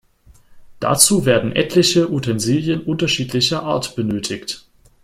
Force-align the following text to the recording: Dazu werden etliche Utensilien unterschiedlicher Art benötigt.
Dazu 0.79 1.27
werden 1.27 1.55
etliche 1.55 2.11
Utensilien 2.11 2.81
unterschiedlicher 2.83 3.61
Art 3.61 3.95
benötigt. 3.95 4.65